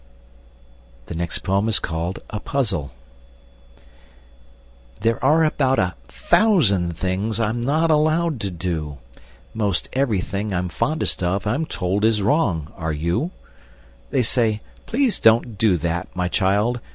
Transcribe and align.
[Illustration: 1.07 1.69
A 1.69 1.71
Puzzle] 1.77 2.19
A 2.31 2.39
PUZZLE 2.39 2.91
There 5.01 5.23
are 5.23 5.45
about 5.45 5.77
a 5.77 5.93
thousand 6.07 6.97
things 6.97 7.39
I'm 7.39 7.61
not 7.61 7.91
allowed 7.91 8.39
to 8.41 8.49
do; 8.49 8.97
Most 9.53 9.89
everything 9.93 10.55
I'm 10.55 10.69
fondest 10.69 11.21
of 11.21 11.45
I'm 11.45 11.67
told 11.67 12.03
is 12.03 12.23
wrong 12.23 12.73
are 12.75 12.91
you? 12.91 13.29
They 14.09 14.23
say, 14.23 14.61
"_Please 14.87 15.21
don't 15.21 15.55
do 15.59 15.77
that, 15.77 16.07
my 16.15 16.27
child! 16.27 16.79